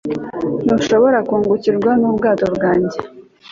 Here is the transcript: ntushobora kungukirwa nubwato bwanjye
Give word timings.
ntushobora 0.65 1.19
kungukirwa 1.27 1.91
nubwato 1.99 2.45
bwanjye 2.55 2.97